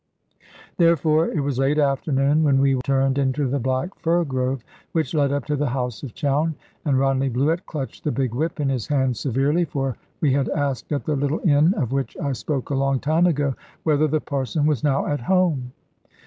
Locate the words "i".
12.17-12.31